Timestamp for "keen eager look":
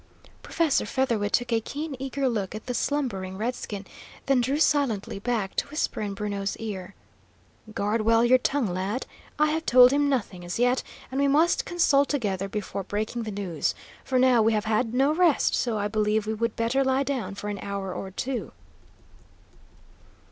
1.61-2.55